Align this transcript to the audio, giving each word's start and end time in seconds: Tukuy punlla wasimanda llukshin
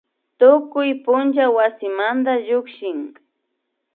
Tukuy 0.39 0.89
punlla 1.05 1.45
wasimanda 1.57 2.33
llukshin 2.47 2.99